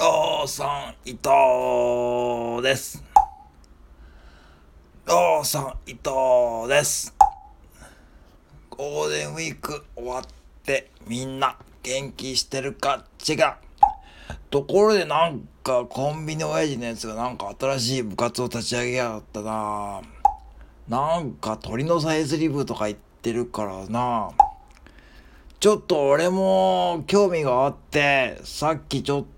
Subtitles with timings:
[0.00, 3.02] おーさん伊藤です。
[5.08, 7.16] おーさん伊藤です。
[8.70, 10.24] ゴールデンウィーク終わっ
[10.62, 13.36] てみんな元気してるか違う。
[14.50, 20.02] ところでなんかコンビニ親父のやつがなんか新しい部活を立ち上げやがったな
[20.88, 24.30] なんか鳥のさえずり部とか言ってるからな
[25.58, 29.37] ちょっと俺も興味があってさっきちょっと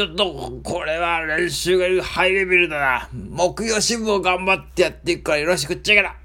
[0.00, 3.08] ちょっとこれは練習がハイレベルだな。
[3.12, 6.19] 木曜新聞を頑張ってやっていくからよろしくっちゃから。